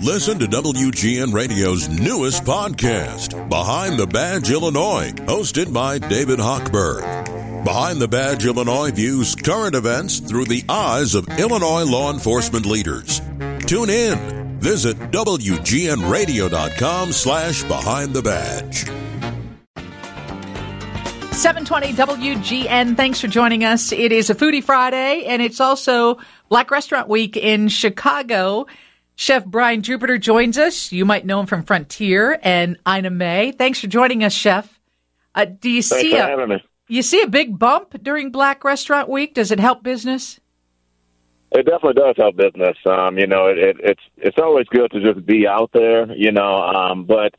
Listen 0.00 0.38
to 0.38 0.46
WGN 0.46 1.32
Radio's 1.32 1.88
newest 1.88 2.44
podcast, 2.44 3.48
Behind 3.48 3.98
the 3.98 4.06
Badge 4.06 4.50
Illinois, 4.50 5.12
hosted 5.26 5.72
by 5.72 5.98
David 5.98 6.38
Hochberg. 6.38 7.64
Behind 7.64 8.00
the 8.00 8.08
Badge 8.08 8.44
Illinois 8.44 8.90
views 8.90 9.36
current 9.36 9.76
events 9.76 10.18
through 10.18 10.46
the 10.46 10.64
eyes 10.68 11.14
of 11.14 11.28
Illinois 11.38 11.84
law 11.84 12.12
enforcement 12.12 12.66
leaders. 12.66 13.20
Tune 13.66 13.90
in. 13.90 14.58
Visit 14.58 14.96
WGNRadio.com 15.12 17.12
slash 17.12 17.62
Behind 17.64 18.12
the 18.12 18.22
Badge. 18.22 18.86
720 21.32 21.92
WGN. 21.94 22.96
Thanks 22.96 23.20
for 23.20 23.26
joining 23.26 23.64
us. 23.64 23.90
It 23.92 24.12
is 24.12 24.30
a 24.30 24.34
Foodie 24.34 24.62
Friday, 24.62 25.24
and 25.26 25.42
it's 25.42 25.60
also 25.60 26.18
Black 26.48 26.70
Restaurant 26.70 27.08
Week 27.08 27.36
in 27.36 27.68
Chicago. 27.68 28.66
Chef 29.22 29.44
Brian 29.44 29.82
Jupiter 29.82 30.18
joins 30.18 30.58
us. 30.58 30.90
You 30.90 31.04
might 31.04 31.24
know 31.24 31.38
him 31.38 31.46
from 31.46 31.62
Frontier 31.62 32.40
and 32.42 32.76
Ina 32.88 33.10
Mae. 33.10 33.52
Thanks 33.52 33.78
for 33.78 33.86
joining 33.86 34.24
us, 34.24 34.32
Chef. 34.32 34.80
Uh, 35.32 35.44
do 35.44 35.70
you 35.70 35.80
Thanks 35.80 36.02
see 36.02 36.10
for 36.10 36.42
a 36.42 36.48
me. 36.48 36.56
you 36.88 37.02
see 37.02 37.22
a 37.22 37.28
big 37.28 37.56
bump 37.56 38.02
during 38.02 38.32
Black 38.32 38.64
Restaurant 38.64 39.08
Week? 39.08 39.32
Does 39.32 39.52
it 39.52 39.60
help 39.60 39.84
business? 39.84 40.40
It 41.52 41.66
definitely 41.66 42.02
does 42.02 42.16
help 42.18 42.34
business. 42.34 42.76
Um, 42.84 43.16
you 43.16 43.28
know, 43.28 43.46
it, 43.46 43.58
it, 43.58 43.76
it's 43.84 44.00
it's 44.16 44.38
always 44.38 44.66
good 44.66 44.90
to 44.90 45.00
just 45.00 45.24
be 45.24 45.46
out 45.46 45.70
there. 45.72 46.12
You 46.12 46.32
know, 46.32 46.56
um, 46.56 47.04
but 47.04 47.36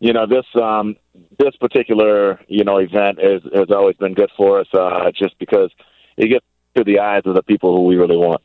you 0.00 0.12
know 0.12 0.26
this 0.26 0.44
um, 0.62 0.94
this 1.38 1.56
particular 1.56 2.38
you 2.48 2.64
know 2.64 2.76
event 2.76 3.18
is 3.18 3.40
has 3.54 3.70
always 3.70 3.96
been 3.96 4.12
good 4.12 4.30
for 4.36 4.60
us, 4.60 4.68
uh, 4.74 5.10
just 5.18 5.38
because 5.38 5.70
it 6.18 6.28
gets 6.28 6.44
to 6.76 6.84
the 6.84 6.98
eyes 6.98 7.22
of 7.24 7.34
the 7.34 7.42
people 7.42 7.74
who 7.74 7.86
we 7.86 7.96
really 7.96 8.18
want. 8.18 8.42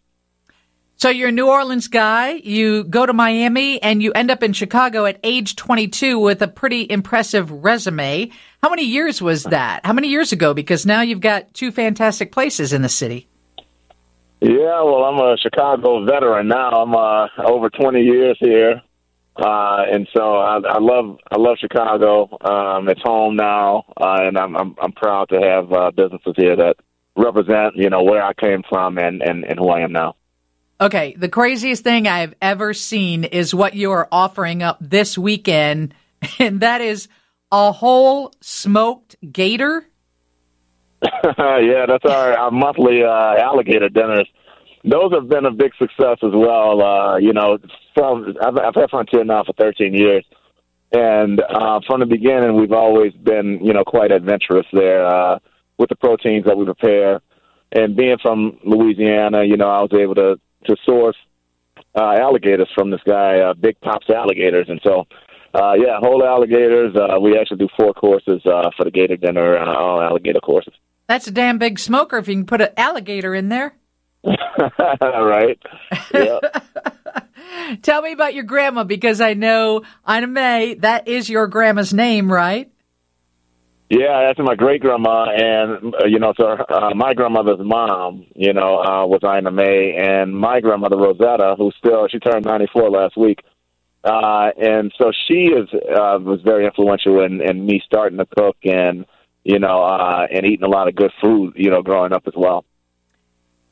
So 1.00 1.08
you're 1.08 1.30
a 1.30 1.32
New 1.32 1.48
Orleans 1.48 1.88
guy. 1.88 2.42
You 2.44 2.84
go 2.84 3.06
to 3.06 3.14
Miami 3.14 3.82
and 3.82 4.04
you 4.04 4.12
end 4.12 4.30
up 4.30 4.44
in 4.44 4.52
Chicago 4.52 5.06
at 5.06 5.18
age 5.24 5.56
22 5.56 6.20
with 6.20 6.42
a 6.42 6.48
pretty 6.50 6.86
impressive 6.90 7.50
resume. 7.50 8.30
How 8.62 8.70
many 8.70 8.84
years 8.84 9.22
was 9.22 9.44
that? 9.44 9.86
How 9.86 9.94
many 9.94 10.10
years 10.10 10.34
ago? 10.34 10.54
Because 10.54 10.86
now 10.86 11.00
you've 11.00 11.22
got 11.22 11.54
two 11.54 11.72
fantastic 11.72 12.34
places 12.34 12.74
in 12.74 12.82
the 12.82 12.90
city. 12.90 13.30
Yeah, 14.42 14.84
well, 14.84 15.06
I'm 15.06 15.20
a 15.20 15.38
Chicago 15.38 16.04
veteran 16.04 16.50
now. 16.50 16.70
I'm 16.70 16.94
uh, 16.94 17.50
over 17.50 17.70
20 17.70 18.02
years 18.02 18.36
here, 18.42 18.82
uh, 19.38 19.84
and 19.90 20.06
so 20.14 20.36
I, 20.36 20.58
I 20.58 20.80
love 20.80 21.18
I 21.32 21.38
love 21.38 21.56
Chicago. 21.62 22.28
Um, 22.42 22.90
it's 22.90 23.02
home 23.06 23.38
now, 23.38 23.86
uh, 23.96 24.18
and 24.24 24.38
I'm, 24.38 24.54
I'm 24.58 24.76
I'm 24.82 24.92
proud 24.92 25.30
to 25.30 25.40
have 25.40 25.72
uh, 25.72 25.92
businesses 25.92 26.34
here 26.36 26.58
that 26.58 26.76
represent 27.16 27.78
you 27.78 27.90
know 27.90 28.04
where 28.04 28.22
I 28.22 28.34
came 28.34 28.64
from 28.68 28.98
and 28.98 29.22
and, 29.22 29.46
and 29.46 29.58
who 29.58 29.70
I 29.70 29.80
am 29.80 29.94
now. 29.94 30.16
Okay, 30.82 31.14
the 31.18 31.28
craziest 31.28 31.84
thing 31.84 32.08
I've 32.08 32.34
ever 32.42 32.74
seen 32.74 33.26
is 33.26 33.54
what 33.54 33.74
you 33.74 33.92
are 33.92 34.08
offering 34.14 34.64
up 34.64 34.78
this 34.80 35.18
weekend, 35.18 35.94
and 36.40 36.62
that 36.62 36.80
is 36.80 37.10
a 37.52 37.74
whole 37.74 38.34
smoked 38.40 39.18
gator. 39.30 39.86
yeah, 41.04 41.86
that's 41.86 42.06
our, 42.06 42.34
our 42.38 42.52
monthly 42.52 43.04
uh, 43.04 43.36
alligator 43.38 43.90
dinners. 43.90 44.28
Those 44.86 45.12
have 45.14 45.28
been 45.28 45.46
a 45.46 45.52
big 45.52 45.72
success 45.78 46.18
as 46.24 46.32
well. 46.34 46.82
Uh, 46.82 47.18
you 47.18 47.34
know, 47.34 47.58
from 47.94 48.36
I've, 48.42 48.58
I've 48.58 48.76
had 48.76 48.90
Frontier 48.90 49.26
now 49.26 49.44
for 49.44 49.54
13 49.54 49.94
years, 49.94 50.24
and 50.94 51.42
uh, 51.42 51.82
from 51.86 52.00
the 52.00 52.06
beginning, 52.06 52.56
we've 52.56 52.72
always 52.72 53.12
been 53.14 53.60
you 53.62 53.74
know 53.74 53.84
quite 53.84 54.14
adventurous 54.14 54.66
there 54.72 55.06
uh, 55.06 55.40
with 55.78 55.90
the 55.90 55.98
proteins 55.98 56.46
that 56.46 56.58
we 56.58 56.64
prepare. 56.64 57.22
And 57.74 57.98
being 57.98 58.18
from 58.22 58.58
Louisiana, 58.64 59.44
you 59.44 59.58
know, 59.58 59.70
I 59.70 59.82
was 59.82 59.92
able 59.94 60.16
to 60.16 60.40
to 60.66 60.76
source 60.86 61.18
uh, 61.96 62.14
alligators 62.20 62.70
from 62.76 62.92
this 62.92 63.02
guy, 63.06 63.40
uh, 63.40 63.54
Big 63.54 63.80
Pops 63.82 64.10
Alligators, 64.10 64.68
and 64.70 64.80
so. 64.84 65.06
Uh, 65.52 65.74
yeah, 65.74 65.98
whole 66.00 66.24
alligators. 66.24 66.96
Uh, 66.96 67.20
we 67.20 67.36
actually 67.36 67.58
do 67.58 67.68
four 67.76 67.92
courses 67.92 68.40
uh, 68.46 68.70
for 68.78 68.84
the 68.84 68.92
gator 68.92 69.18
dinner, 69.18 69.58
uh, 69.58 69.66
all 69.66 70.00
alligator 70.00 70.40
courses. 70.40 70.76
That's 71.08 71.26
a 71.26 71.32
damn 71.32 71.58
big 71.58 71.80
smoker 71.80 72.20
if 72.20 72.28
you 72.28 72.36
can 72.36 72.46
put 72.46 72.62
an 72.62 72.70
alligator 72.78 73.34
in 73.34 73.50
there. 73.50 73.76
right. 74.24 75.58
Yeah. 76.14 76.40
Tell 77.82 78.04
me 78.04 78.12
about 78.12 78.36
your 78.36 78.44
grandma 78.44 78.84
because 78.84 79.22
I 79.22 79.34
know 79.34 79.82
Ina 80.08 80.28
Mae, 80.28 80.74
that 80.76 81.08
is 81.08 81.30
your 81.30 81.48
grandma's 81.48 81.96
name, 81.96 82.32
right? 82.32 82.72
Yeah, 83.90 84.28
that's 84.28 84.38
my 84.38 84.54
great 84.54 84.82
grandma, 84.82 85.26
and 85.32 85.96
uh, 85.96 86.06
you 86.06 86.20
know, 86.20 86.32
so 86.38 86.46
uh, 86.46 86.94
my 86.94 87.16
grandmother's 87.16 87.58
mom, 87.60 88.24
you 88.36 88.54
know, 88.54 88.78
uh, 88.78 89.08
was 89.08 89.22
Ina 89.24 89.50
Mae, 89.50 89.96
and 89.98 90.32
my 90.38 90.60
grandmother 90.60 90.96
Rosetta, 90.96 91.56
who 91.58 91.72
still 91.80 92.08
she 92.08 92.20
turned 92.20 92.46
ninety 92.46 92.68
four 92.72 92.92
last 92.92 93.18
week, 93.18 93.40
uh, 94.04 94.52
and 94.62 94.94
so 94.96 95.12
she 95.28 95.46
is 95.46 95.68
uh, 95.74 96.20
was 96.22 96.40
very 96.44 96.66
influential 96.66 97.24
in, 97.24 97.42
in 97.42 97.66
me 97.66 97.82
starting 97.84 98.20
to 98.20 98.28
cook 98.28 98.58
and 98.64 99.08
you 99.44 99.58
know 99.58 99.84
uh, 99.84 100.28
and 100.32 100.46
eating 100.46 100.66
a 100.66 100.70
lot 100.70 100.88
of 100.88 100.94
good 100.94 101.12
food, 101.20 101.54
you 101.56 101.72
know, 101.72 101.82
growing 101.82 102.14
up 102.14 102.28
as 102.28 102.34
well. 102.38 102.66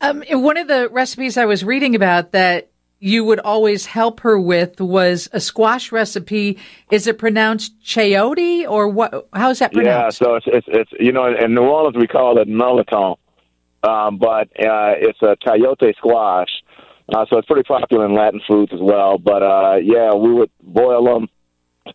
Um, 0.01 0.23
one 0.29 0.57
of 0.57 0.67
the 0.67 0.89
recipes 0.89 1.37
I 1.37 1.45
was 1.45 1.63
reading 1.63 1.93
about 1.93 2.31
that 2.31 2.71
you 2.99 3.23
would 3.23 3.39
always 3.39 3.85
help 3.85 4.21
her 4.21 4.39
with 4.39 4.79
was 4.81 5.29
a 5.31 5.39
squash 5.39 5.91
recipe. 5.91 6.57
Is 6.91 7.07
it 7.07 7.17
pronounced 7.17 7.79
chayote 7.83 8.67
or 8.67 8.87
what? 8.87 9.27
How 9.33 9.49
is 9.49 9.59
that 9.59 9.73
pronounced? 9.73 10.21
Yeah, 10.21 10.27
so 10.27 10.35
it's 10.35 10.45
it's, 10.47 10.67
it's 10.69 10.91
you 10.99 11.11
know 11.11 11.27
in 11.33 11.53
New 11.53 11.63
Orleans 11.63 11.95
we 11.97 12.07
call 12.07 12.39
it 12.39 12.47
mirliton, 12.47 13.17
um, 13.83 14.17
but 14.17 14.47
uh, 14.59 14.95
it's 14.97 15.21
a 15.21 15.35
chayote 15.45 15.95
squash. 15.97 16.49
Uh, 17.13 17.25
so 17.29 17.37
it's 17.37 17.47
pretty 17.47 17.63
popular 17.63 18.05
in 18.05 18.13
Latin 18.13 18.41
foods 18.47 18.73
as 18.73 18.81
well. 18.81 19.17
But 19.17 19.43
uh, 19.43 19.75
yeah, 19.81 20.13
we 20.13 20.33
would 20.33 20.51
boil 20.61 21.05
them, 21.05 21.29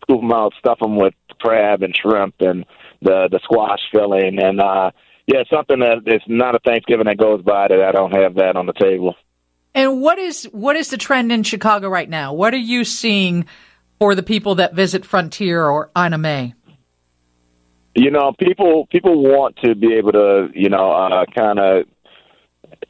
scoop 0.01 0.21
them 0.21 0.31
out, 0.31 0.53
stuff 0.57 0.79
them 0.79 0.95
with 0.95 1.13
crab 1.39 1.83
and 1.83 1.95
shrimp 1.95 2.35
and 2.39 2.65
the 3.01 3.27
the 3.29 3.39
squash 3.43 3.81
filling, 3.91 4.39
and 4.41 4.61
uh, 4.61 4.91
yeah, 5.27 5.43
something 5.49 5.79
that 5.79 6.03
it's 6.05 6.25
not 6.27 6.55
a 6.55 6.59
Thanksgiving 6.59 7.05
that 7.05 7.17
goes 7.17 7.41
by 7.41 7.67
that 7.67 7.81
I 7.81 7.91
don't 7.91 8.15
have 8.15 8.35
that 8.35 8.55
on 8.55 8.65
the 8.65 8.73
table. 8.73 9.15
And 9.75 10.01
what 10.01 10.19
is 10.19 10.43
what 10.45 10.75
is 10.75 10.89
the 10.89 10.97
trend 10.97 11.31
in 11.31 11.43
Chicago 11.43 11.89
right 11.89 12.09
now? 12.09 12.33
What 12.33 12.53
are 12.53 12.57
you 12.57 12.83
seeing 12.83 13.45
for 13.99 14.15
the 14.15 14.23
people 14.23 14.55
that 14.55 14.75
visit 14.75 15.05
Frontier 15.05 15.65
or 15.65 15.89
Ina 15.97 16.17
Mae? 16.17 16.53
you 17.95 18.09
know, 18.09 18.33
people 18.39 18.87
people 18.87 19.21
want 19.21 19.57
to 19.63 19.75
be 19.75 19.93
able 19.93 20.13
to, 20.13 20.49
you 20.53 20.69
know, 20.69 20.91
uh, 20.91 21.25
kind 21.35 21.59
of 21.59 21.85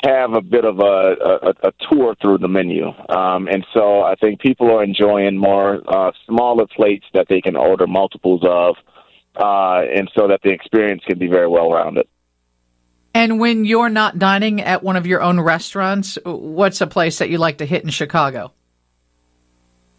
have 0.03 0.33
a 0.33 0.41
bit 0.41 0.65
of 0.65 0.79
a, 0.79 0.83
a, 0.83 1.67
a 1.67 1.71
tour 1.89 2.15
through 2.21 2.37
the 2.37 2.47
menu, 2.47 2.87
um, 3.09 3.47
and 3.47 3.65
so 3.73 4.01
I 4.01 4.15
think 4.15 4.39
people 4.39 4.71
are 4.71 4.83
enjoying 4.83 5.37
more 5.37 5.81
uh, 5.87 6.11
smaller 6.25 6.65
plates 6.67 7.05
that 7.13 7.27
they 7.27 7.41
can 7.41 7.55
order 7.55 7.85
multiples 7.85 8.41
of, 8.43 8.75
uh, 9.35 9.81
and 9.93 10.09
so 10.15 10.27
that 10.29 10.39
the 10.43 10.51
experience 10.51 11.03
can 11.05 11.19
be 11.19 11.27
very 11.27 11.47
well 11.47 11.69
rounded. 11.69 12.07
And 13.13 13.39
when 13.39 13.63
you're 13.65 13.89
not 13.89 14.17
dining 14.17 14.61
at 14.61 14.81
one 14.83 14.95
of 14.95 15.05
your 15.05 15.21
own 15.21 15.39
restaurants, 15.39 16.17
what's 16.25 16.81
a 16.81 16.87
place 16.87 17.19
that 17.19 17.29
you 17.29 17.37
like 17.37 17.59
to 17.59 17.65
hit 17.65 17.83
in 17.83 17.89
Chicago? 17.89 18.53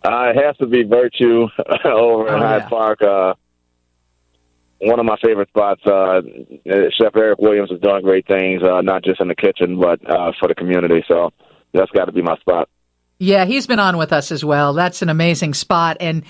Uh, 0.05 0.31
it 0.35 0.45
has 0.45 0.57
to 0.59 0.67
be 0.67 0.83
Virtue 0.83 1.47
over 1.85 2.29
in 2.29 2.35
Oh, 2.35 2.39
Hyde 2.47 2.63
yeah. 2.63 2.69
Park. 2.69 3.03
Uh, 3.03 3.35
one 4.81 4.99
of 5.01 5.07
my 5.07 5.17
favorite 5.25 5.49
spots. 5.49 5.81
Uh, 5.87 6.21
Chef 7.01 7.15
Erick 7.17 7.39
Williams 7.39 7.71
is 7.71 7.81
doing 7.81 8.03
great 8.03 8.27
things, 8.27 8.63
uh, 8.63 8.81
not 8.83 9.03
just 9.05 9.21
in 9.21 9.29
the 9.29 9.35
kitchen, 9.35 9.81
but 9.81 9.99
uh, 10.11 10.33
for 10.39 10.49
the 10.49 10.55
community. 10.55 11.03
So 11.09 11.31
that's 11.73 11.91
got 11.93 12.07
to 12.07 12.13
be 12.13 12.21
my 12.21 12.37
spot. 12.39 12.69
Yeah, 13.19 13.45
he's 13.45 13.67
been 13.67 13.79
on 13.79 13.97
with 13.97 14.13
us 14.13 14.33
as 14.33 14.45
well. 14.45 14.75
That's 14.75 15.01
an 15.01 15.09
amazing 15.09 15.55
spot. 15.55 15.99
And 16.01 16.25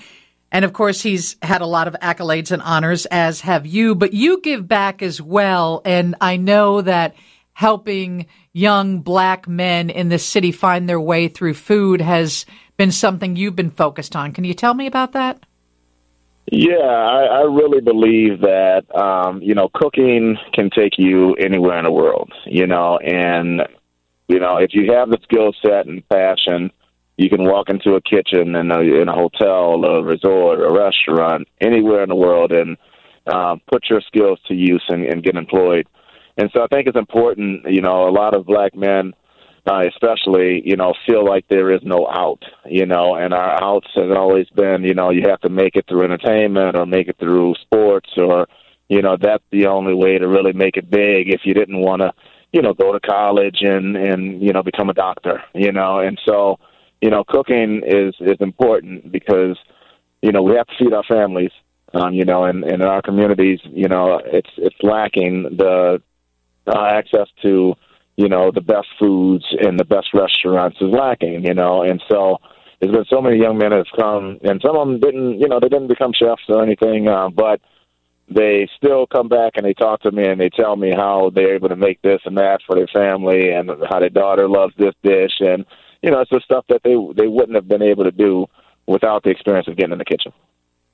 and 0.55 0.63
of 0.63 0.71
course 0.71 1.01
he's 1.01 1.35
had 1.41 1.59
a 1.59 1.65
lot 1.65 1.89
of 1.89 1.97
accolades 2.01 2.49
and 2.49 2.61
honors, 2.61 3.05
as 3.07 3.41
have 3.41 3.67
you, 3.67 3.93
but 3.93 4.13
you 4.13 4.39
give 4.39 4.65
back 4.65 5.01
as 5.01 5.21
well. 5.21 5.81
And 5.83 6.15
I 6.21 6.37
know 6.37 6.81
that 6.81 7.13
helping 7.51 8.27
young 8.53 9.01
black 9.01 9.49
men 9.49 9.89
in 9.89 10.07
the 10.07 10.17
city 10.17 10.53
find 10.53 10.87
their 10.87 11.01
way 11.01 11.27
through 11.27 11.55
food 11.55 11.99
has 11.99 12.45
been 12.77 12.93
something 12.93 13.35
you've 13.35 13.57
been 13.57 13.69
focused 13.69 14.15
on. 14.15 14.31
Can 14.31 14.45
you 14.45 14.53
tell 14.53 14.73
me 14.73 14.87
about 14.87 15.11
that? 15.11 15.45
Yeah, 16.49 16.75
I, 16.75 17.23
I 17.25 17.41
really 17.41 17.81
believe 17.81 18.39
that 18.39 18.83
um, 18.95 19.41
you 19.41 19.55
know 19.55 19.67
cooking 19.73 20.37
can 20.53 20.69
take 20.69 20.93
you 20.97 21.33
anywhere 21.33 21.79
in 21.79 21.83
the 21.83 21.91
world. 21.91 22.31
You 22.45 22.65
know, 22.65 22.97
and 22.97 23.61
you 24.29 24.39
know 24.39 24.55
if 24.55 24.69
you 24.71 24.93
have 24.93 25.09
the 25.09 25.17
skill 25.23 25.53
set 25.61 25.85
and 25.85 26.07
passion, 26.07 26.71
you 27.17 27.29
can 27.29 27.43
walk 27.43 27.69
into 27.69 27.95
a 27.95 28.01
kitchen 28.01 28.55
in 28.55 28.71
a, 28.71 28.81
in 28.81 29.07
a 29.07 29.13
hotel, 29.13 29.83
a 29.85 30.03
resort, 30.03 30.59
a 30.59 30.71
restaurant, 30.71 31.47
anywhere 31.61 32.03
in 32.03 32.09
the 32.09 32.15
world, 32.15 32.51
and 32.51 32.77
uh, 33.27 33.55
put 33.71 33.85
your 33.89 34.01
skills 34.01 34.39
to 34.47 34.53
use 34.53 34.83
and, 34.89 35.05
and 35.05 35.23
get 35.23 35.35
employed. 35.35 35.87
And 36.37 36.49
so 36.53 36.61
I 36.63 36.67
think 36.67 36.87
it's 36.87 36.97
important. 36.97 37.65
You 37.69 37.81
know, 37.81 38.07
a 38.07 38.11
lot 38.11 38.35
of 38.35 38.45
black 38.45 38.75
men 38.75 39.13
uh, 39.67 39.81
especially, 39.87 40.61
you 40.63 40.75
know, 40.75 40.93
feel 41.07 41.25
like 41.25 41.47
there 41.47 41.71
is 41.71 41.81
no 41.83 42.07
out, 42.07 42.43
you 42.65 42.85
know, 42.85 43.15
and 43.15 43.33
our 43.33 43.63
outs 43.63 43.87
has 43.95 44.11
always 44.15 44.47
been, 44.49 44.83
you 44.83 44.93
know, 44.93 45.09
you 45.09 45.23
have 45.27 45.41
to 45.41 45.49
make 45.49 45.75
it 45.75 45.85
through 45.87 46.03
entertainment 46.03 46.77
or 46.77 46.85
make 46.85 47.07
it 47.07 47.17
through 47.17 47.55
sports 47.61 48.11
or, 48.17 48.47
you 48.89 49.01
know, 49.01 49.17
that's 49.19 49.43
the 49.51 49.65
only 49.65 49.95
way 49.95 50.19
to 50.19 50.27
really 50.27 50.53
make 50.53 50.77
it 50.77 50.89
big 50.89 51.33
if 51.33 51.41
you 51.45 51.55
didn't 51.55 51.79
want 51.79 52.01
to, 52.01 52.13
you 52.51 52.61
know, 52.61 52.73
go 52.73 52.93
to 52.93 52.99
college 52.99 53.57
and, 53.61 53.97
and, 53.97 54.41
you 54.41 54.53
know, 54.53 54.61
become 54.61 54.89
a 54.89 54.93
doctor, 54.93 55.41
you 55.55 55.71
know, 55.71 55.99
and 55.99 56.19
so, 56.27 56.59
you 57.01 57.09
know, 57.09 57.23
cooking 57.27 57.81
is 57.85 58.15
is 58.19 58.37
important 58.39 59.11
because 59.11 59.57
you 60.21 60.31
know 60.31 60.41
we 60.41 60.55
have 60.55 60.67
to 60.67 60.73
feed 60.77 60.93
our 60.93 61.03
families. 61.03 61.51
Um, 61.93 62.13
you 62.13 62.25
know, 62.25 62.43
and, 62.43 62.63
and 62.65 62.81
in 62.81 62.87
our 62.87 63.01
communities, 63.01 63.59
you 63.63 63.87
know, 63.87 64.19
it's 64.25 64.49
it's 64.57 64.75
lacking 64.81 65.43
the 65.57 66.01
uh, 66.67 66.85
access 66.85 67.27
to 67.43 67.75
you 68.17 68.27
know 68.29 68.51
the 68.51 68.61
best 68.61 68.87
foods 68.99 69.45
and 69.61 69.79
the 69.79 69.85
best 69.85 70.07
restaurants 70.13 70.77
is 70.81 70.89
lacking. 70.89 71.45
You 71.45 71.53
know, 71.53 71.83
and 71.83 72.01
so 72.09 72.39
there's 72.79 72.93
been 72.93 73.05
so 73.09 73.21
many 73.21 73.37
young 73.37 73.57
men 73.57 73.71
that 73.71 73.77
have 73.77 73.99
come, 73.99 74.39
and 74.43 74.61
some 74.61 74.75
of 74.75 74.87
them 74.87 74.99
didn't, 74.99 75.39
you 75.39 75.47
know, 75.47 75.59
they 75.59 75.69
didn't 75.69 75.87
become 75.87 76.11
chefs 76.13 76.43
or 76.49 76.61
anything, 76.61 77.07
uh, 77.07 77.29
but 77.29 77.61
they 78.29 78.67
still 78.75 79.05
come 79.07 79.29
back 79.29 79.53
and 79.55 79.65
they 79.65 79.73
talk 79.73 80.01
to 80.01 80.11
me 80.11 80.25
and 80.27 80.41
they 80.41 80.49
tell 80.49 80.75
me 80.75 80.91
how 80.91 81.31
they're 81.33 81.55
able 81.55 81.69
to 81.69 81.75
make 81.75 82.01
this 82.01 82.21
and 82.25 82.37
that 82.37 82.59
for 82.65 82.75
their 82.75 82.87
family 82.87 83.51
and 83.51 83.69
how 83.89 83.99
their 83.99 84.09
daughter 84.09 84.49
loves 84.49 84.73
this 84.77 84.95
dish 85.03 85.33
and 85.39 85.65
you 86.05 86.11
know 86.11 86.21
it's 86.21 86.31
the 86.31 86.41
stuff 86.43 86.65
that 86.69 86.81
they 86.83 86.95
they 87.15 87.27
wouldn't 87.27 87.55
have 87.55 87.67
been 87.67 87.81
able 87.81 88.03
to 88.03 88.11
do 88.11 88.45
without 88.87 89.23
the 89.23 89.29
experience 89.29 89.67
of 89.67 89.75
getting 89.75 89.91
in 89.91 89.97
the 89.97 90.05
kitchen. 90.05 90.31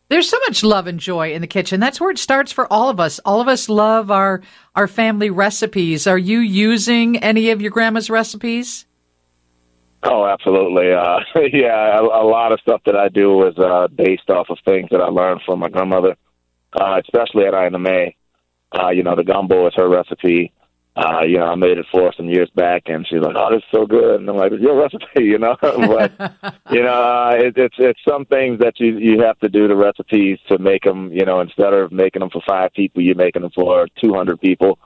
There's 0.09 0.27
so 0.27 0.39
much 0.47 0.63
love 0.63 0.87
and 0.87 0.99
joy 0.99 1.33
in 1.33 1.41
the 1.41 1.47
kitchen. 1.47 1.79
That's 1.79 2.01
where 2.01 2.11
it 2.11 2.17
starts 2.17 2.51
for 2.51 2.71
all 2.71 2.89
of 2.89 2.99
us. 2.99 3.19
All 3.23 3.39
of 3.39 3.47
us 3.47 3.69
love 3.69 4.09
our 4.09 4.41
our 4.75 4.87
family 4.87 5.29
recipes. 5.29 6.07
Are 6.07 6.17
you 6.17 6.39
using 6.39 7.17
any 7.17 7.51
of 7.51 7.61
your 7.61 7.71
grandma's 7.71 8.09
recipes? 8.09 8.85
Oh, 10.03 10.25
absolutely. 10.25 10.91
Uh, 10.93 11.19
yeah, 11.53 11.99
a, 11.99 12.01
a 12.01 12.25
lot 12.25 12.51
of 12.51 12.59
stuff 12.61 12.81
that 12.85 12.95
I 12.95 13.09
do 13.09 13.47
is 13.47 13.57
uh, 13.59 13.87
based 13.87 14.29
off 14.29 14.49
of 14.49 14.57
things 14.65 14.89
that 14.91 14.99
I 14.99 15.07
learned 15.07 15.41
from 15.45 15.59
my 15.59 15.69
grandmother 15.69 16.15
uh, 16.73 17.01
especially 17.03 17.45
at 17.45 17.53
Ina 17.53 17.79
Mae. 17.79 18.15
Uh, 18.73 18.89
you 18.89 19.03
know, 19.03 19.15
the 19.15 19.23
gumbo 19.23 19.67
is 19.67 19.73
her 19.75 19.89
recipe. 19.89 20.53
Uh, 20.93 21.21
you 21.25 21.37
know, 21.37 21.45
I 21.45 21.55
made 21.55 21.77
it 21.77 21.85
for 21.89 22.03
her 22.03 22.13
some 22.17 22.27
years 22.27 22.49
back, 22.49 22.83
and 22.87 23.07
she's 23.07 23.21
like, 23.21 23.35
"Oh, 23.37 23.49
this 23.49 23.59
is 23.59 23.69
so 23.71 23.85
good," 23.85 24.19
and 24.19 24.29
I'm 24.29 24.35
like, 24.35 24.51
"It's 24.51 24.61
your 24.61 24.75
recipe," 24.75 25.05
you 25.23 25.37
know. 25.37 25.55
but 25.61 26.11
you 26.71 26.83
know, 26.83 26.93
uh, 26.93 27.35
it, 27.37 27.57
it's 27.57 27.75
it's 27.77 27.99
some 28.07 28.25
things 28.25 28.59
that 28.59 28.77
you 28.79 28.97
you 28.97 29.21
have 29.21 29.39
to 29.39 29.47
do 29.47 29.69
the 29.69 29.75
recipes 29.75 30.37
to 30.49 30.57
make 30.57 30.83
them. 30.83 31.09
You 31.13 31.23
know, 31.23 31.39
instead 31.39 31.73
of 31.73 31.93
making 31.93 32.19
them 32.19 32.29
for 32.29 32.41
five 32.45 32.73
people, 32.73 33.01
you're 33.01 33.15
making 33.15 33.43
them 33.43 33.51
for 33.55 33.87
200 34.01 34.41
people. 34.41 34.79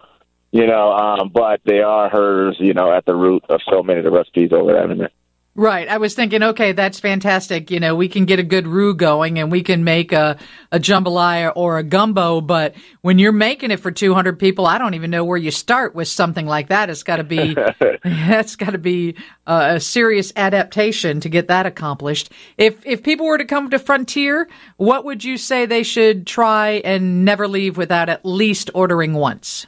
You 0.52 0.68
know, 0.68 0.94
um, 0.94 1.32
but 1.34 1.62
they 1.66 1.82
are 1.82 2.08
hers. 2.08 2.58
You 2.60 2.76
know, 2.76 2.94
at 2.94 3.06
the 3.06 3.16
root 3.16 3.44
of 3.50 3.62
so 3.68 3.82
many 3.82 4.00
of 4.00 4.06
the 4.06 4.12
recipes 4.12 4.52
over 4.54 4.80
Ina 4.80 5.10
Right. 5.58 5.88
I 5.88 6.00
was 6.00 6.14
thinking, 6.14 6.44
okay, 6.44 6.74
that's 6.74 7.00
fantastic. 7.00 7.72
You 7.72 7.80
know, 7.80 7.96
we 7.96 8.10
can 8.10 8.26
get 8.26 8.40
a 8.40 8.44
good 8.44 8.68
roux 8.68 8.94
going 8.94 9.40
and 9.40 9.50
we 9.50 9.64
can 9.64 9.86
make 9.86 10.12
a, 10.12 10.38
a 10.70 10.80
jambalaya 10.80 11.54
or 11.56 11.78
a 11.78 11.84
gumbo, 11.84 12.42
but 12.42 12.76
when 13.00 13.20
you're 13.20 13.32
making 13.32 13.72
it 13.72 13.80
for 13.80 13.90
200 13.90 14.38
people, 14.38 14.68
I 14.68 14.78
don't 14.78 14.96
even 14.96 15.12
know 15.12 15.24
where 15.24 15.38
you 15.38 15.52
start 15.52 15.96
with 15.96 16.10
something 16.10 16.46
like 16.46 16.68
that. 16.68 16.90
It's 16.90 17.04
got 17.04 17.18
to 17.18 17.24
be, 17.24 17.56
that's 18.04 18.58
got 18.58 18.72
to 18.72 18.78
be 18.78 19.16
a, 19.48 19.76
a 19.76 19.80
serious 19.80 20.34
adaptation 20.36 21.22
to 21.22 21.30
get 21.30 21.48
that 21.48 21.66
accomplished. 21.66 22.34
If, 22.58 22.86
if 22.86 23.02
people 23.02 23.26
were 23.26 23.38
to 23.38 23.46
come 23.46 23.70
to 23.70 23.80
Frontier, 23.80 24.50
what 24.76 25.06
would 25.06 25.24
you 25.24 25.38
say 25.38 25.66
they 25.66 25.84
should 25.84 26.28
try 26.28 26.82
and 26.84 27.24
never 27.24 27.48
leave 27.48 27.78
without 27.78 28.10
at 28.10 28.26
least 28.26 28.72
ordering 28.74 29.14
once? 29.14 29.68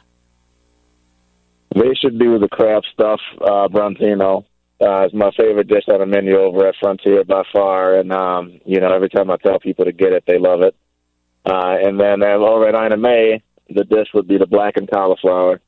They 1.74 1.94
should 1.94 2.18
do 2.18 2.38
the 2.38 2.48
crab 2.48 2.82
stuff, 2.92 3.20
uh, 3.40 3.68
Branzino. 3.68 4.44
Uh, 4.80 5.02
it's 5.02 5.14
my 5.14 5.30
favorite 5.36 5.66
dish 5.66 5.84
on 5.88 5.98
the 5.98 6.06
menu 6.06 6.36
over 6.36 6.68
at 6.68 6.76
Frontier 6.80 7.24
by 7.24 7.42
far, 7.52 7.96
and 7.98 8.12
um, 8.12 8.60
you 8.64 8.80
know 8.80 8.92
every 8.92 9.08
time 9.08 9.30
I 9.30 9.36
tell 9.36 9.58
people 9.58 9.84
to 9.84 9.92
get 9.92 10.12
it, 10.12 10.24
they 10.26 10.38
love 10.38 10.62
it. 10.62 10.76
Uh, 11.44 11.76
and 11.82 11.98
then 11.98 12.22
uh, 12.22 12.36
over 12.36 12.68
at 12.68 12.74
Ina 12.74 12.96
Mae, 12.96 13.42
the 13.68 13.84
dish 13.84 14.08
would 14.14 14.28
be 14.28 14.38
the 14.38 14.46
blackened 14.46 14.90
cauliflower. 14.92 15.60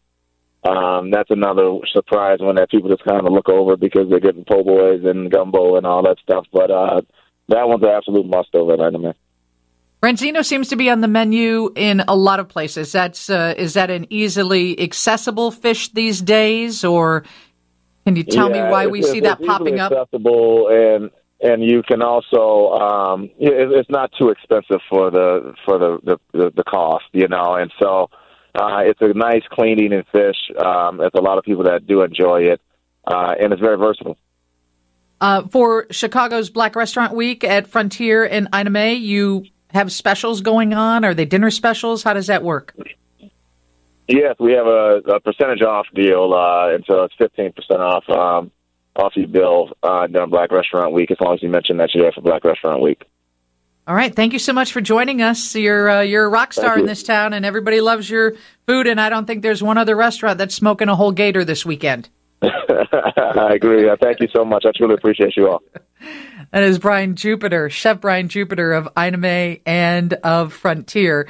Um, 0.62 1.10
that's 1.10 1.30
another 1.30 1.78
surprise 1.92 2.38
one 2.40 2.56
that 2.56 2.70
people 2.70 2.90
just 2.90 3.04
kind 3.04 3.26
of 3.26 3.32
look 3.32 3.48
over 3.48 3.76
because 3.76 4.08
they're 4.10 4.20
getting 4.20 4.44
po' 4.44 4.62
boys 4.62 5.00
and 5.04 5.30
gumbo 5.30 5.76
and 5.76 5.86
all 5.86 6.02
that 6.02 6.18
stuff. 6.22 6.46
But 6.52 6.70
uh, 6.70 7.00
that 7.48 7.66
one's 7.66 7.82
an 7.82 7.88
absolute 7.88 8.26
must 8.26 8.54
over 8.54 8.74
at 8.74 8.80
Ina 8.80 8.98
Mae. 8.98 9.14
Branzino 10.02 10.44
seems 10.44 10.68
to 10.68 10.76
be 10.76 10.88
on 10.88 11.02
the 11.02 11.08
menu 11.08 11.72
in 11.76 12.02
a 12.08 12.16
lot 12.16 12.40
of 12.40 12.48
places. 12.48 12.92
That's 12.92 13.28
uh, 13.28 13.54
is 13.56 13.74
that 13.74 13.90
an 13.90 14.06
easily 14.08 14.80
accessible 14.80 15.50
fish 15.50 15.88
these 15.88 16.22
days, 16.22 16.84
or 16.84 17.24
can 18.06 18.16
you 18.16 18.24
tell 18.24 18.50
yeah, 18.50 18.64
me 18.64 18.70
why 18.70 18.86
we 18.86 19.02
see 19.02 19.20
that 19.20 19.42
popping 19.42 19.78
up? 19.78 19.92
Accessible 19.92 20.68
and 20.68 21.10
and 21.42 21.64
you 21.64 21.82
can 21.82 22.02
also 22.02 22.72
um, 22.72 23.30
it's 23.38 23.90
not 23.90 24.10
too 24.18 24.28
expensive 24.28 24.80
for 24.88 25.10
the 25.10 25.54
for 25.64 25.78
the 25.78 26.18
the, 26.32 26.52
the 26.54 26.64
cost, 26.64 27.04
you 27.12 27.28
know, 27.28 27.54
and 27.54 27.72
so 27.80 28.10
uh, 28.54 28.80
it's 28.80 29.00
a 29.00 29.12
nice 29.14 29.42
clean 29.50 29.80
eating 29.80 30.02
fish. 30.12 30.36
Um, 30.58 30.98
there's 30.98 31.12
a 31.14 31.20
lot 31.20 31.38
of 31.38 31.44
people 31.44 31.64
that 31.64 31.86
do 31.86 32.02
enjoy 32.02 32.42
it, 32.42 32.60
uh, 33.06 33.34
and 33.40 33.52
it's 33.52 33.60
very 33.60 33.76
versatile. 33.76 34.18
Uh, 35.20 35.46
for 35.48 35.86
Chicago's 35.90 36.48
Black 36.50 36.74
Restaurant 36.74 37.14
Week 37.14 37.44
at 37.44 37.66
Frontier 37.66 38.24
and 38.24 38.48
Ina 38.54 38.70
Mae, 38.70 38.94
you 38.94 39.44
have 39.68 39.92
specials 39.92 40.40
going 40.40 40.72
on. 40.72 41.04
Are 41.04 41.14
they 41.14 41.26
dinner 41.26 41.50
specials? 41.50 42.02
How 42.02 42.14
does 42.14 42.26
that 42.28 42.42
work? 42.42 42.74
Yes, 44.10 44.34
we 44.40 44.52
have 44.54 44.66
a, 44.66 45.00
a 45.06 45.20
percentage 45.20 45.62
off 45.62 45.86
deal, 45.94 46.34
uh, 46.34 46.74
and 46.74 46.84
so 46.84 47.04
it's 47.04 47.14
fifteen 47.16 47.52
percent 47.52 47.80
off 47.80 48.02
um, 48.08 48.50
off 48.96 49.12
your 49.14 49.28
bill 49.28 49.70
uh, 49.84 50.08
during 50.08 50.30
Black 50.30 50.50
Restaurant 50.50 50.92
Week, 50.92 51.12
as 51.12 51.18
long 51.20 51.34
as 51.34 51.42
you 51.44 51.48
mention 51.48 51.76
that 51.76 51.90
you're 51.94 52.02
there 52.02 52.12
for 52.12 52.20
Black 52.20 52.42
Restaurant 52.42 52.82
Week. 52.82 53.04
All 53.86 53.94
right, 53.94 54.12
thank 54.12 54.32
you 54.32 54.40
so 54.40 54.52
much 54.52 54.72
for 54.72 54.80
joining 54.80 55.22
us. 55.22 55.54
You're 55.54 55.88
uh, 55.88 56.00
you're 56.00 56.24
a 56.24 56.28
rock 56.28 56.52
star 56.52 56.76
in 56.76 56.86
this 56.86 57.04
town, 57.04 57.34
and 57.34 57.46
everybody 57.46 57.80
loves 57.80 58.10
your 58.10 58.34
food. 58.66 58.88
And 58.88 59.00
I 59.00 59.10
don't 59.10 59.26
think 59.26 59.42
there's 59.42 59.62
one 59.62 59.78
other 59.78 59.94
restaurant 59.94 60.38
that's 60.38 60.56
smoking 60.56 60.88
a 60.88 60.96
whole 60.96 61.12
gator 61.12 61.44
this 61.44 61.64
weekend. 61.64 62.08
I 62.42 63.52
agree. 63.54 63.88
Thank 64.02 64.18
you 64.20 64.28
so 64.34 64.44
much. 64.44 64.64
I 64.66 64.72
truly 64.76 64.94
appreciate 64.94 65.36
you 65.36 65.50
all. 65.50 65.62
That 66.50 66.64
is 66.64 66.80
Brian 66.80 67.14
Jupiter, 67.14 67.70
Chef 67.70 68.00
Brian 68.00 68.28
Jupiter 68.28 68.72
of 68.72 68.88
Ina 68.98 69.18
Mae 69.18 69.62
and 69.64 70.14
of 70.14 70.52
Frontier 70.52 71.28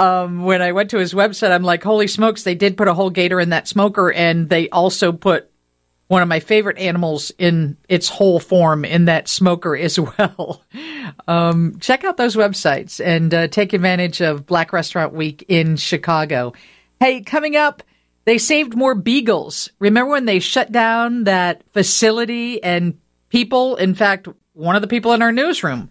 um, 0.00 0.44
when 0.44 0.62
I 0.62 0.72
went 0.72 0.90
to 0.90 0.98
his 0.98 1.12
website, 1.12 1.50
I'm 1.50 1.62
like, 1.62 1.82
holy 1.82 2.06
smokes, 2.06 2.42
they 2.42 2.54
did 2.54 2.78
put 2.78 2.88
a 2.88 2.94
whole 2.94 3.10
gator 3.10 3.38
in 3.38 3.50
that 3.50 3.68
smoker, 3.68 4.10
and 4.10 4.48
they 4.48 4.70
also 4.70 5.12
put 5.12 5.50
one 6.06 6.22
of 6.22 6.28
my 6.28 6.40
favorite 6.40 6.78
animals 6.78 7.30
in 7.38 7.76
its 7.86 8.08
whole 8.08 8.40
form 8.40 8.86
in 8.86 9.04
that 9.04 9.28
smoker 9.28 9.76
as 9.76 10.00
well. 10.18 10.64
Um, 11.28 11.78
check 11.80 12.02
out 12.02 12.16
those 12.16 12.34
websites 12.34 12.98
and 13.04 13.32
uh, 13.34 13.48
take 13.48 13.74
advantage 13.74 14.22
of 14.22 14.46
Black 14.46 14.72
Restaurant 14.72 15.12
Week 15.12 15.44
in 15.48 15.76
Chicago. 15.76 16.54
Hey, 16.98 17.20
coming 17.20 17.54
up, 17.54 17.82
they 18.24 18.38
saved 18.38 18.74
more 18.74 18.94
beagles. 18.94 19.70
Remember 19.78 20.10
when 20.10 20.24
they 20.24 20.38
shut 20.38 20.72
down 20.72 21.24
that 21.24 21.62
facility 21.72 22.62
and 22.62 22.98
people, 23.28 23.76
in 23.76 23.94
fact, 23.94 24.28
one 24.54 24.76
of 24.76 24.82
the 24.82 24.88
people 24.88 25.12
in 25.12 25.20
our 25.20 25.32
newsroom, 25.32 25.90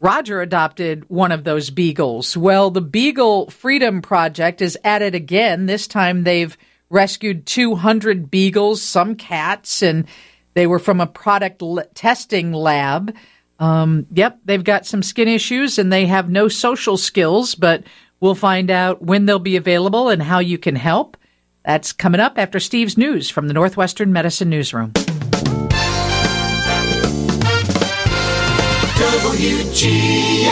Roger 0.00 0.40
adopted 0.40 1.08
one 1.08 1.30
of 1.30 1.44
those 1.44 1.68
beagles. 1.68 2.36
Well, 2.36 2.70
the 2.70 2.80
Beagle 2.80 3.50
Freedom 3.50 4.00
Project 4.00 4.62
is 4.62 4.78
at 4.82 5.02
it 5.02 5.14
again. 5.14 5.66
This 5.66 5.86
time 5.86 6.24
they've 6.24 6.56
rescued 6.88 7.46
200 7.46 8.30
beagles, 8.30 8.82
some 8.82 9.14
cats, 9.14 9.82
and 9.82 10.06
they 10.54 10.66
were 10.66 10.78
from 10.78 11.00
a 11.00 11.06
product 11.06 11.62
l- 11.62 11.84
testing 11.94 12.52
lab. 12.52 13.14
Um, 13.58 14.06
yep, 14.12 14.40
they've 14.46 14.64
got 14.64 14.86
some 14.86 15.02
skin 15.02 15.28
issues 15.28 15.78
and 15.78 15.92
they 15.92 16.06
have 16.06 16.30
no 16.30 16.48
social 16.48 16.96
skills, 16.96 17.54
but 17.54 17.84
we'll 18.20 18.34
find 18.34 18.70
out 18.70 19.02
when 19.02 19.26
they'll 19.26 19.38
be 19.38 19.56
available 19.56 20.08
and 20.08 20.22
how 20.22 20.38
you 20.38 20.56
can 20.56 20.76
help. 20.76 21.18
That's 21.62 21.92
coming 21.92 22.22
up 22.22 22.38
after 22.38 22.58
Steve's 22.58 22.96
news 22.96 23.28
from 23.28 23.48
the 23.48 23.54
Northwestern 23.54 24.14
Medicine 24.14 24.48
Newsroom. 24.48 24.94
WTF. 29.22 30.50